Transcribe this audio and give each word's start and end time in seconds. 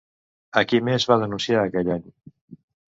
A 0.61 0.63
qui 0.71 0.81
més 0.89 1.07
va 1.11 1.19
denunciar 1.25 1.63
aquell 1.67 1.95
any? 1.99 2.13